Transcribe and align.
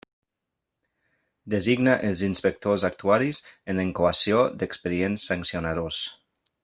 Designa 1.53 1.93
els 2.07 2.23
inspectors 2.29 2.85
actuaris 2.89 3.43
en 3.45 3.77
la 3.81 3.85
incoació 3.89 4.41
d'expedients 4.63 5.29
sancionadors. 5.33 6.01